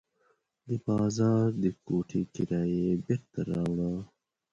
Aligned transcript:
د 0.67 0.69
بازار 0.87 1.47
د 1.63 1.65
کوټې 1.85 2.21
کرایه 2.33 2.81
یې 2.87 2.93
بېرته 3.05 3.39
راوړه. 3.51 3.91